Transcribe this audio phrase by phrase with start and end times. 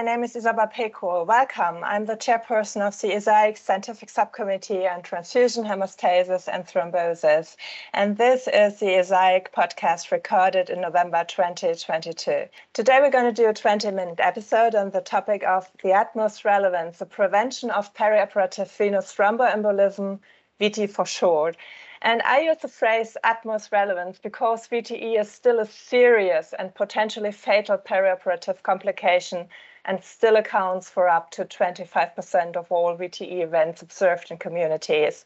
[0.00, 1.26] My name is Isabell Pekrul.
[1.26, 1.84] Welcome.
[1.84, 7.54] I'm the chairperson of the ESAIC Scientific Subcommittee on Transfusion Hemostasis and Thrombosis.
[7.92, 12.46] And this is the ESAIC podcast recorded in November 2022.
[12.72, 16.46] Today, we're going to do a 20 minute episode on the topic of the utmost
[16.46, 20.18] relevance, the prevention of perioperative venous thromboembolism,
[20.58, 21.58] VT for short.
[22.00, 27.32] And I use the phrase utmost relevance because VTE is still a serious and potentially
[27.32, 29.46] fatal perioperative complication
[29.90, 35.24] and still accounts for up to 25% of all VTE events observed in communities.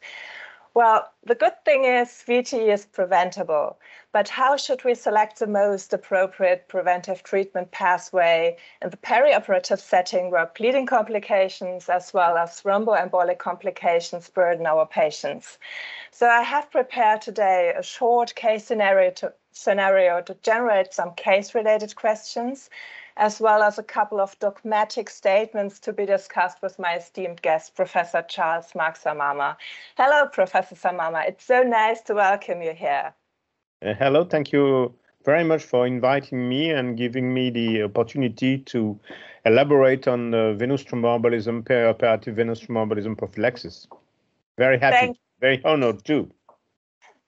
[0.73, 3.77] Well, the good thing is VTE is preventable,
[4.11, 10.31] but how should we select the most appropriate preventive treatment pathway in the perioperative setting
[10.31, 15.59] where bleeding complications as well as thromboembolic complications burden our patients?
[16.09, 21.95] So I have prepared today a short case scenario to, scenario to generate some case-related
[21.95, 22.71] questions
[23.17, 27.75] as well as a couple of dogmatic statements to be discussed with my esteemed guest,
[27.75, 29.55] Professor Charles Mark Samama.
[29.97, 31.27] Hello, Professor Samama.
[31.27, 33.13] It's so nice to welcome you here.
[33.85, 34.93] Uh, hello, thank you
[35.23, 38.99] very much for inviting me and giving me the opportunity to
[39.45, 43.87] elaborate on the venous thromboembolism, perioperative venous thromboembolism prophylaxis.
[44.57, 46.29] Very happy, thank very honored too.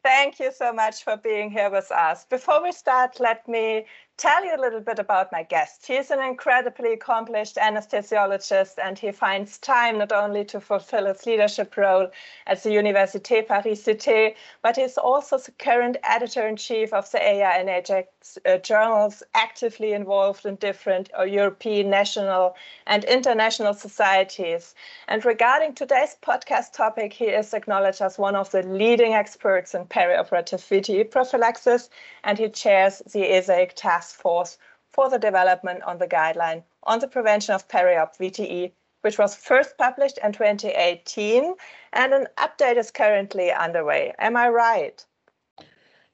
[0.03, 2.23] Thank you so much for being here with us.
[2.25, 3.85] Before we start, let me
[4.17, 5.85] tell you a little bit about my guest.
[5.85, 11.77] He's an incredibly accomplished anesthesiologist, and he finds time not only to fulfill his leadership
[11.77, 12.09] role
[12.47, 17.19] at the Université Paris Cité, but he's also the current editor in chief of the
[17.19, 18.05] AINHX
[18.45, 22.55] uh, journals, actively involved in different uh, European, national,
[22.87, 24.73] and international societies.
[25.07, 29.85] And regarding today's podcast topic, he is acknowledged as one of the leading experts in
[29.85, 31.91] perioperative VTE prophylaxis,
[32.23, 34.57] and he chairs the ESAIC task task force
[34.91, 39.77] for the development on the guideline on the prevention of periop VTE, which was first
[39.77, 41.53] published in 2018,
[41.93, 44.13] and an update is currently underway.
[44.19, 45.05] Am I right?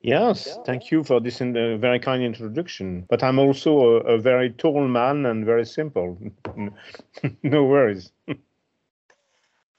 [0.01, 3.05] Yes, thank you for this in, uh, very kind introduction.
[3.09, 6.17] But I'm also a, a very tall man and very simple.
[7.43, 8.11] no worries.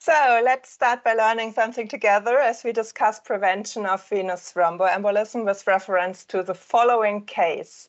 [0.04, 5.66] So let's start by learning something together as we discuss prevention of venous thromboembolism with
[5.66, 7.88] reference to the following case.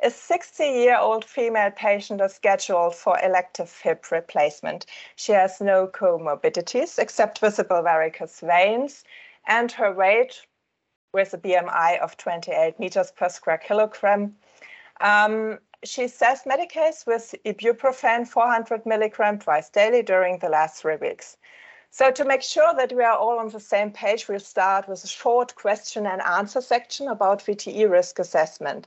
[0.00, 4.86] A 60-year-old female patient is scheduled for elective hip replacement.
[5.16, 9.02] She has no comorbidities except visible varicose veins
[9.48, 10.46] and her weight
[11.12, 14.36] with a BMI of 28 meters per square kilogram.
[15.00, 21.36] Um, she self-medicates with ibuprofen 400 milligram twice daily during the last three weeks.
[21.98, 25.02] So to make sure that we are all on the same page, we'll start with
[25.02, 28.86] a short question and answer section about VTE risk assessment.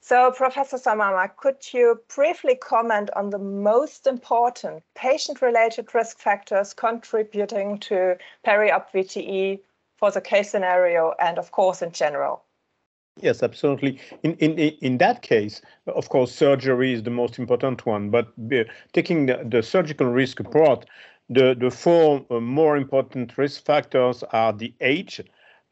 [0.00, 7.78] So Professor Samama, could you briefly comment on the most important patient-related risk factors contributing
[7.78, 9.60] to peri-op VTE
[9.96, 12.42] for the case scenario and of course in general?
[13.20, 14.00] Yes, absolutely.
[14.22, 18.08] In, in in that case, of course, surgery is the most important one.
[18.08, 18.64] But uh,
[18.94, 20.86] taking the, the surgical risk apart,
[21.32, 25.20] the, the four uh, more important risk factors are the age.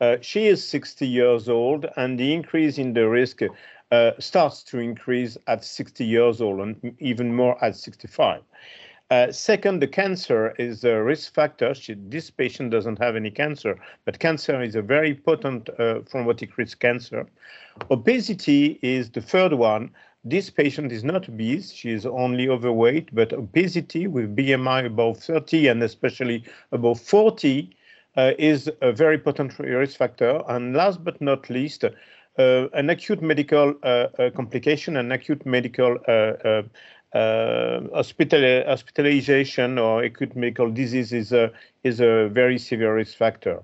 [0.01, 3.41] Uh, she is 60 years old, and the increase in the risk
[3.91, 8.43] uh, starts to increase at 60 years old and even more at 65.
[9.11, 11.75] Uh, second, the cancer is a risk factor.
[11.75, 16.57] She, this patient doesn't have any cancer, but cancer is a very potent uh, thrombotic
[16.57, 17.27] risk cancer.
[17.91, 19.91] Obesity is the third one.
[20.25, 25.69] This patient is not obese, she is only overweight, but obesity with BMI above 30
[25.69, 27.75] and especially above 40
[28.19, 30.43] uh, is a very potent risk factor.
[30.47, 35.97] And last but not least, uh, an acute medical uh, uh complication, an acute medical
[36.07, 36.65] uh,
[37.17, 41.51] uh, hospital, hospitalization or acute medical disease is a,
[41.83, 43.63] is a very severe risk factor.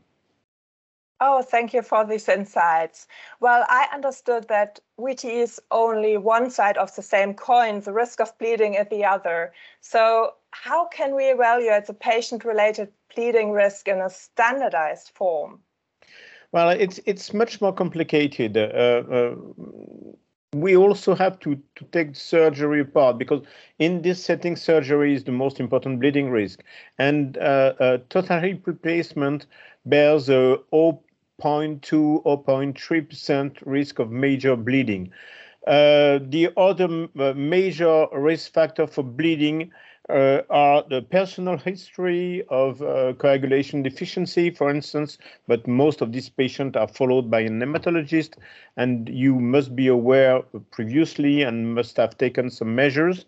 [1.21, 3.07] Oh, thank you for these insights.
[3.41, 8.21] Well, I understood that VTE is only one side of the same coin, the risk
[8.21, 9.53] of bleeding is the other.
[9.81, 15.61] So, how can we evaluate the patient related bleeding risk in a standardized form?
[16.53, 18.57] Well, it's it's much more complicated.
[18.57, 19.35] Uh, uh,
[20.55, 23.43] we also have to, to take surgery apart because
[23.79, 26.63] in this setting, surgery is the most important bleeding risk.
[26.99, 29.47] And uh, uh, total hip replacement
[29.85, 30.59] bears a
[31.43, 35.11] 0.2 or 0.3% risk of major bleeding.
[35.67, 39.71] Uh, the other uh, major risk factor for bleeding
[40.09, 45.19] uh, are the personal history of uh, coagulation deficiency, for instance,
[45.49, 48.35] but most of these patients are followed by a hematologist,
[48.77, 53.27] and you must be aware previously and must have taken some measures.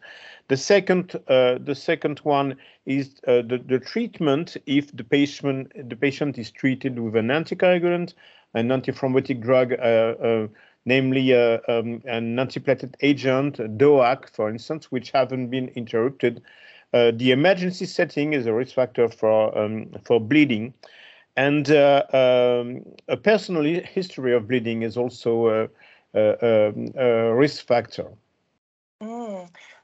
[0.48, 2.56] The second, uh, the second one
[2.86, 8.14] is uh, the, the treatment if the patient the patient is treated with an anticoagulant,
[8.54, 10.48] an antithrombotic drug, uh, uh
[10.86, 16.40] namely uh, um, an antiplatelet agent, DOAC, for instance, which haven't been interrupted.
[16.94, 20.72] Uh, the emergency setting is a risk factor for um, for bleeding,
[21.36, 25.68] and um, a personal history of bleeding is also
[26.14, 26.72] a,
[27.34, 28.08] risk factor.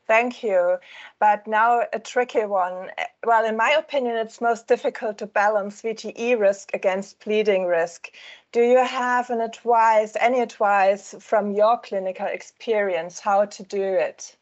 [0.07, 0.77] Thank you.
[1.19, 2.91] But now a tricky one.
[3.25, 8.11] Well, in my opinion, it's most difficult to balance VTE risk against bleeding risk.
[8.53, 14.37] Do you have an advice, any advice from your clinical experience how to do it?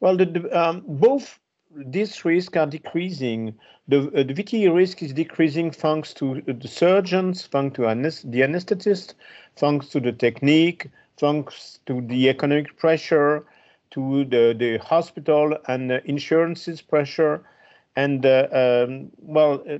[0.00, 1.38] Well, the, um, both
[1.74, 3.54] these risks are decreasing.
[3.88, 9.14] The, uh, the VTE risk is decreasing thanks to the surgeons, thanks to the anesthetist,
[9.56, 13.44] thanks to the technique, thanks to the economic pressure,
[13.92, 17.42] to the, the hospital and uh, insurances pressure.
[17.96, 19.78] And uh, um, well, uh,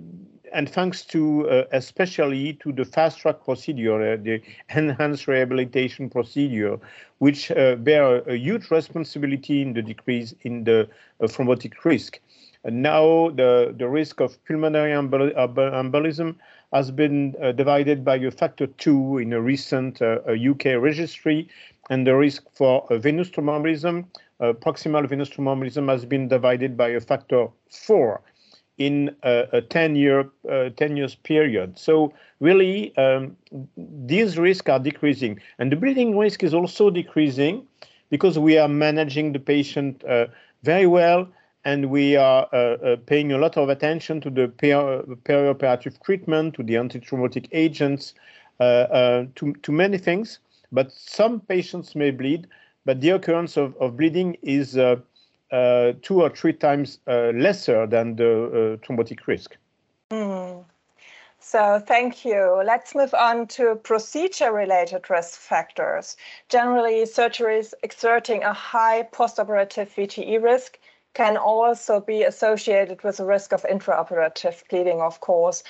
[0.52, 4.42] and thanks to uh, especially to the fast track procedure, uh, the
[4.74, 6.78] enhanced rehabilitation procedure,
[7.18, 10.88] which uh, bear a, a, huge responsibility in the decrease in the
[11.22, 12.18] thrombotic risk.
[12.64, 16.34] And now the, the risk of pulmonary embolism
[16.72, 21.48] has been divided by a factor two in a recent UK registry,
[21.90, 24.06] and the risk for venous thromboembolism,
[24.40, 28.22] uh, proximal venous thromboembolism has been divided by a factor four
[28.78, 31.78] in a, a 10 year uh, 10 years period.
[31.78, 33.36] So really, um,
[33.76, 37.66] these risks are decreasing, and the bleeding risk is also decreasing
[38.08, 40.26] because we are managing the patient uh,
[40.62, 41.28] very well,
[41.64, 46.54] and we are uh, uh paying a lot of attention to the per- perioperative treatment,
[46.54, 48.14] to the antithrombotic agents,
[48.60, 50.38] uh, uh, to to many things.
[50.72, 52.46] But some patients may bleed,
[52.84, 54.96] but the occurrence of, of bleeding is uh,
[55.50, 59.56] uh, two or three times uh, lesser than the uh, thrombotic risk.
[60.12, 60.64] Mm.
[61.42, 62.62] So thank you.
[62.64, 66.16] Let's move on to procedure-related risk factors.
[66.50, 70.78] Generally, surgeries exerting a high postoperative VTE risk
[71.14, 75.64] can also be associated with a risk of intraoperative bleeding, of course.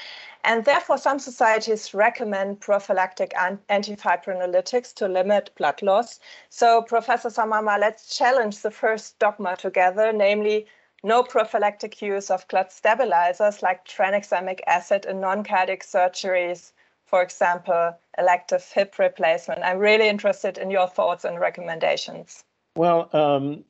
[0.45, 6.21] And therefore, some societies recommend prophylactic antifibrinolytics to limit blood loss.
[6.49, 10.67] So, Professor Samama, let's challenge the first dogma together, namely
[11.03, 16.73] no prophylactic use of clot stabilizers like tranexamic acid in non-cardiac surgeries,
[17.07, 19.63] for example, elective hip replacement.
[19.63, 22.45] I'm really interested in your thoughts and recommendations.
[22.77, 23.65] Well, um,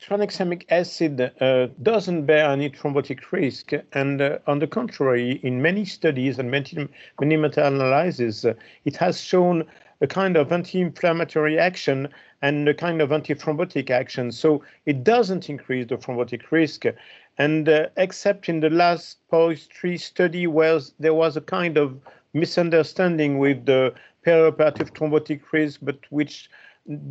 [0.00, 5.84] tranexamic acid uh, doesn't bear any thrombotic risk, and uh, on the contrary, in many
[5.84, 6.88] studies and many,
[7.20, 8.54] many meta-analyses, uh,
[8.84, 9.64] it has shown
[10.00, 12.08] a kind of anti-inflammatory action
[12.42, 14.30] and a kind of anti-thrombotic action.
[14.30, 16.84] So it doesn't increase the thrombotic risk.
[17.38, 21.98] And uh, except in the last POISE-3 study, where there was a kind of
[22.34, 23.94] misunderstanding with the
[24.26, 26.50] perioperative thrombotic risk, but which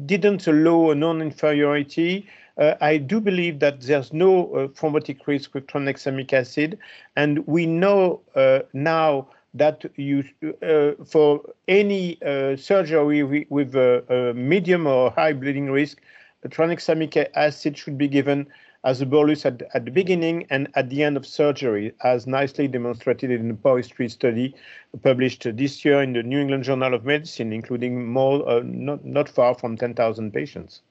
[0.06, 5.68] didn't allow a non-inferiority, uh, I do believe that there's no uh, thrombotic risk with
[5.68, 6.78] tranexamic acid,
[7.16, 10.24] and we know uh, now that you
[10.62, 16.02] uh, for any uh, surgery with, a, a, medium or high bleeding risk,
[16.48, 18.48] tranexamic acid should be given
[18.84, 22.68] as a bolus at, at the beginning and at the end of surgery, as nicely
[22.68, 24.56] demonstrated in the POISE-3 study
[25.02, 29.28] published this year in the New England Journal of Medicine, including more, uh, not, not
[29.28, 30.82] far from 10,000 patients.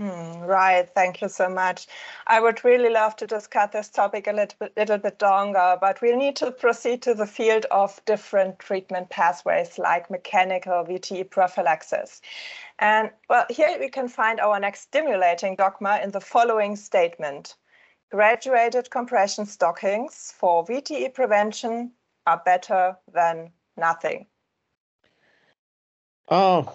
[0.00, 1.86] Mm, right, thank you so much.
[2.26, 6.00] I would really love to discuss this topic a little bit, little bit longer, but
[6.00, 12.22] we'll need to proceed to the field of different treatment pathways like mechanical VTE prophylaxis.
[12.78, 17.56] And well, here we can find our next stimulating dogma in the following statement.
[18.10, 21.92] Graduated compression stockings for VTE prevention
[22.26, 24.26] are better than nothing.
[26.28, 26.74] Oh,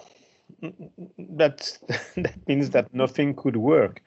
[1.18, 1.78] that
[2.16, 4.02] that means that nothing could work.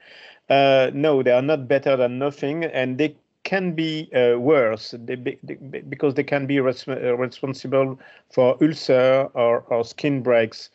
[0.49, 5.15] Uh, no, they are not better than nothing, and they can be uh, worse they
[5.15, 10.69] be, they, because they can be res- uh, responsible for ulcer or, or, skin breaks,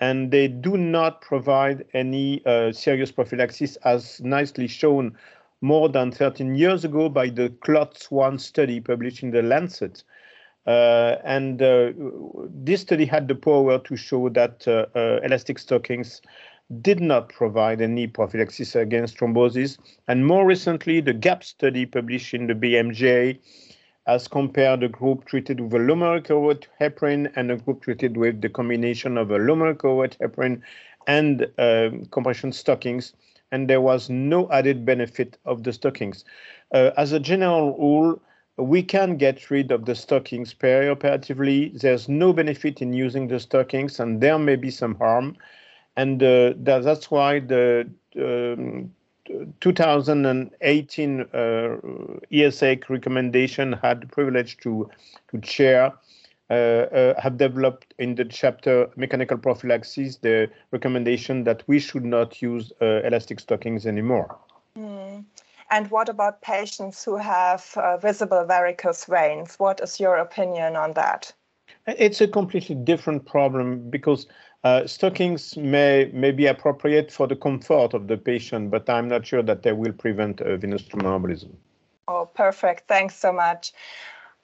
[0.00, 5.16] and they do not provide any uh, serious prophylaxis, as nicely shown
[5.60, 10.02] more than 13 years ago by the CLOTS-1 study published in the Lancet.
[10.66, 11.92] Uh, and uh,
[12.50, 14.86] this study had the power to show that uh,
[15.24, 16.20] elastic stockings
[16.80, 19.78] did not provide any prophylaxis against thrombosis.
[20.06, 23.38] And more recently, the GAP study published in the BMJ
[24.06, 28.48] has compared a group treated with a weight heparin and a group treated with the
[28.48, 30.62] combination of a weight heparin
[31.06, 33.14] and uh, compression stockings,
[33.52, 36.24] and there was no added benefit of the stockings.
[36.72, 38.22] Uh, as a general rule,
[38.60, 41.78] we can get rid of the stockings perioperatively.
[41.78, 45.36] There's no benefit in using the stockings, and there may be some harm.
[45.96, 48.92] And uh, that, that's why the um,
[49.60, 51.76] 2018 uh,
[52.88, 54.90] recommendation had the privilege to,
[55.30, 55.92] to chair
[56.50, 62.42] uh, uh, have developed in the chapter mechanical prophylaxis the recommendation that we should not
[62.42, 64.36] use uh, elastic stockings anymore.
[64.76, 65.24] Mm.
[65.70, 69.54] And what about patients who have uh, visible varicose veins?
[69.58, 71.32] What is your opinion on that?
[71.86, 74.26] It's a completely different problem because
[74.64, 79.26] uh, stockings may, may be appropriate for the comfort of the patient, but I'm not
[79.26, 81.52] sure that they will prevent uh, venous thromboembolism.
[82.08, 82.88] Oh, perfect.
[82.88, 83.72] Thanks so much.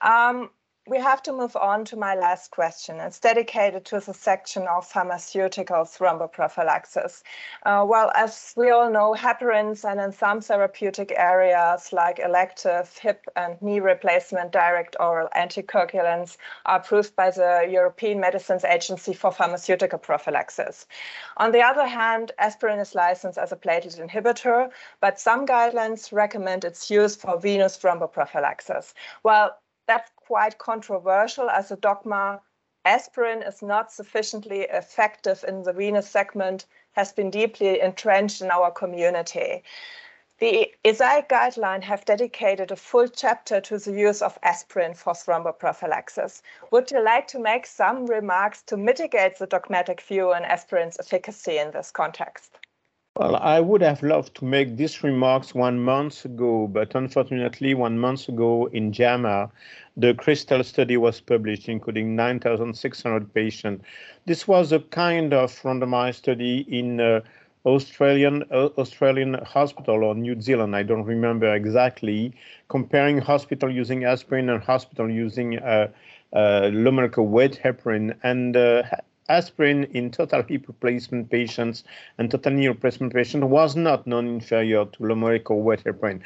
[0.00, 0.50] Um,
[0.88, 3.00] we have to move on to my last question.
[3.00, 7.22] It's dedicated to the section of pharmaceutical thromboprophylaxis.
[7.64, 13.24] Uh, well, as we all know, heparins and in some therapeutic areas like elective hip
[13.34, 19.98] and knee replacement direct oral anticoagulants are approved by the European Medicines Agency for Pharmaceutical
[19.98, 20.86] Prophylaxis.
[21.38, 26.64] On the other hand, aspirin is licensed as a platelet inhibitor, but some guidelines recommend
[26.64, 28.94] its use for venous thromboprophylaxis.
[29.24, 32.40] Well, that's quite controversial as a dogma.
[32.84, 38.70] Aspirin is not sufficiently effective in the venous segment, has been deeply entrenched in our
[38.70, 39.62] community.
[40.38, 46.42] The ESAIC guideline have dedicated a full chapter to the use of aspirin for thromboprophylaxis.
[46.72, 51.56] Would you like to make some remarks to mitigate the dogmatic view on aspirin's efficacy
[51.56, 52.58] in this context?
[53.18, 57.98] Well, I would have loved to make these remarks one month ago, but unfortunately, one
[57.98, 59.50] month ago in JAMA,
[59.96, 63.86] the CRISTAL study was published, including 9,600 patients.
[64.26, 67.22] This was a kind of randomized study in uh,
[67.64, 72.34] Australian uh, Australian hospital or New Zealand, I don't remember exactly,
[72.68, 75.88] comparing hospital using aspirin and hospital using uh,
[76.34, 78.82] uh, weight heparin, and uh,
[79.28, 81.84] aspirin in total hip replacement patients
[82.18, 86.20] and total knee replacement patients was not non-inferior to low or heparin.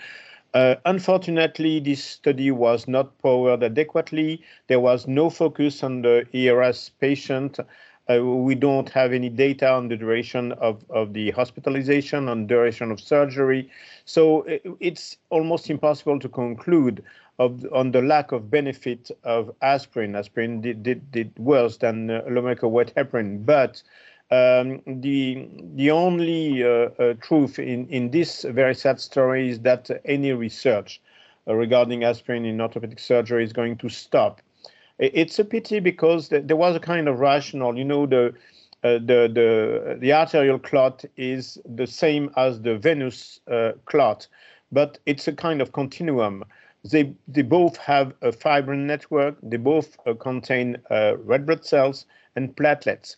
[0.52, 4.42] Uh, unfortunately, this study was not powered adequately.
[4.66, 7.58] There was no focus on the ERS patient.
[8.10, 12.90] Uh, we don't have any data on the duration of, of the hospitalization, on duration
[12.90, 13.70] of surgery.
[14.04, 17.04] So it, it's almost impossible to conclude
[17.38, 20.16] of, on the lack of benefit of aspirin.
[20.16, 23.82] Aspirin did, did, did worse than uh, molecular weight heparin, but
[24.30, 29.90] um, the the only uh, uh, truth in, in this very sad story is that
[30.04, 31.00] any research
[31.48, 34.40] uh, regarding aspirin in orthopedic surgery is going to stop.
[35.00, 37.76] It's a pity because there was a kind of rationale.
[37.76, 38.34] You know, the
[38.84, 44.28] uh, the the the arterial clot is the same as the venous uh, clot,
[44.70, 46.44] but it's a kind of continuum.
[46.84, 49.36] They they both have a fibrin network.
[49.42, 53.16] They both uh, contain red blood cells and platelets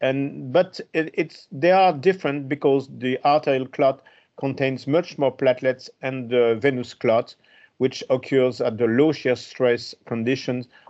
[0.00, 4.02] and but it, it's they are different because the arterial clot
[4.36, 7.34] contains much more platelets and the venous clot,
[7.78, 10.83] which occurs at the low shear stress conditions, uh, uh,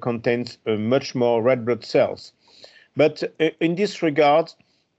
[0.00, 2.32] contains uh, much more red blood cells.
[2.96, 4.52] But uh, in this regard,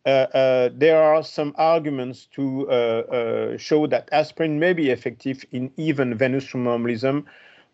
[0.06, 6.18] uh, uh, there are some arguments to show that aspirin may be effective in even
[6.18, 7.26] venous thromboembolism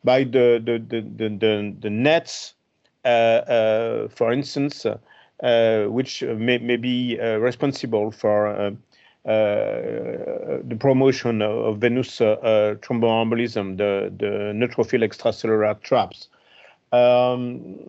[0.03, 2.56] by the the the the, the, the nets,
[3.03, 4.86] for instance.
[5.44, 8.72] Uh, which may, may be uh, responsible for uh,
[9.25, 16.30] the promotion of venous thromboembolism, the, the neutrophil extracellular traps.
[16.94, 17.80] Um,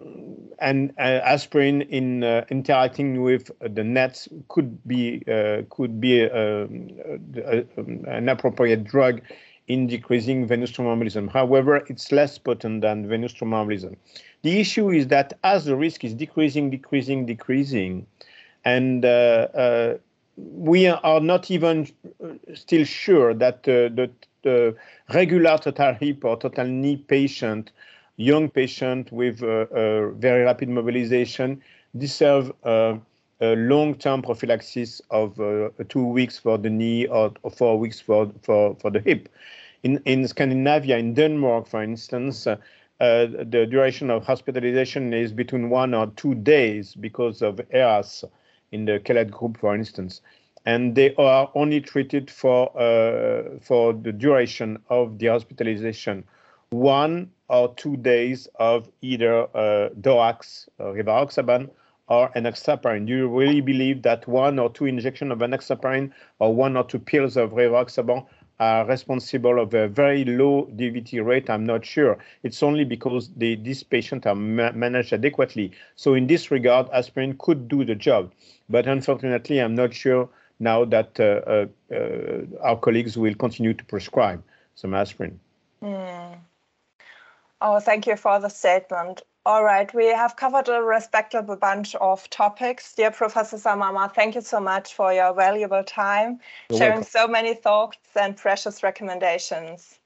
[0.60, 8.28] and uh, aspirin in uh, interacting with the nets could be uh, could be an
[8.28, 9.20] appropriate drug
[9.66, 11.30] in decreasing venous thromboembolism.
[11.30, 13.96] However, it's less potent than venous thromboembolism.
[14.42, 18.06] The issue is that as the risk is decreasing, decreasing, decreasing,
[18.64, 19.98] and uh, uh,
[20.36, 21.88] we are not even
[22.54, 24.08] still sure that uh,
[24.42, 24.76] the,
[25.14, 27.72] regular total hip or total knee patient,
[28.16, 31.60] young patient with very rapid mobilization,
[31.96, 32.52] deserve
[33.40, 38.74] a long-term prophylaxis of uh, two weeks for the knee or, four weeks for, for,
[38.76, 39.28] for the hip.
[39.82, 42.56] In, in Scandinavia, in Denmark, for instance, uh,
[43.00, 48.24] uh, the duration of hospitalization is between one or two days because of ERAS
[48.72, 50.20] in the Kehlet group, for instance.
[50.64, 56.24] And they are only treated for, uh, for the duration of the hospitalization,
[56.80, 61.70] one or two days of either uh, DOACs, uh, rivaroxaban,
[62.08, 63.06] or enoxaparin.
[63.06, 66.98] Do you really believe that one or two injections of enoxaparin or one or two
[66.98, 68.26] pills of rivaroxaban
[68.60, 72.18] are responsible of a very low DVT rate, I'm not sure.
[72.42, 75.72] It's only because the, these patients are ma managed adequately.
[75.96, 78.32] So in this regard, aspirin could do the job.
[78.68, 80.28] But unfortunately, I'm not sure
[80.60, 84.42] now that uh, uh, uh, our colleagues will continue to prescribe
[84.76, 85.40] some aspirin.
[85.82, 86.38] Mm.
[87.66, 89.22] Oh, thank you for the statement.
[89.46, 92.94] All right, we have covered a respectable bunch of topics.
[92.94, 97.08] Dear Professor Samama, thank you so much for your valuable time, You're sharing welcome.
[97.08, 99.98] so many thoughts and precious recommendations.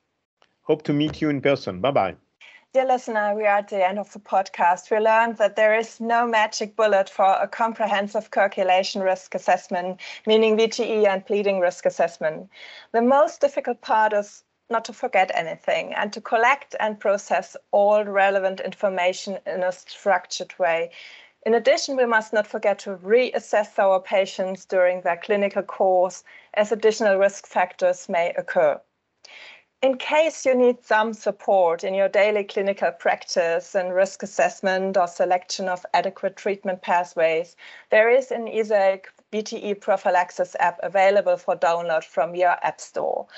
[0.63, 1.81] Hope to meet you in person.
[1.81, 2.17] Bye bye.
[2.75, 4.93] Dear listener, we are at the end of the podcast.
[4.93, 10.57] We learned that there is no magic bullet for a comprehensive coagulation risk assessment, meaning
[10.57, 12.51] VTE and bleeding risk assessment.
[12.93, 18.05] The most difficult part is not to forget anything and to collect and process all
[18.05, 20.91] relevant information in a structured way.
[21.47, 26.73] In addition, we must not forget to reassess our patients during their clinical course as
[26.73, 28.81] additional risk factors may occur.
[29.81, 35.07] In case you need some support in your daily clinical practice and risk assessment or
[35.07, 37.55] selection of adequate treatment pathways,
[37.91, 43.29] there is an ESAIC VTE prophylaxis app available for download from your app store.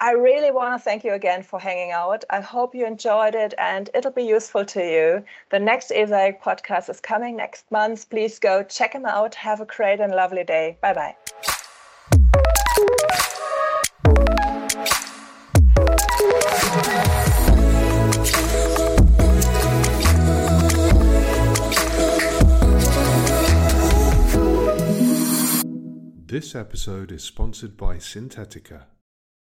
[0.00, 2.22] I really want to thank you again for hanging out.
[2.30, 5.24] I hope you enjoyed it and it'll be useful to you.
[5.50, 8.08] The next ESAIC podcast is coming next month.
[8.08, 9.34] Please go check them out.
[9.34, 10.78] Have a great and lovely day.
[10.80, 11.16] Bye bye.
[26.24, 28.84] This episode is sponsored by Sintetica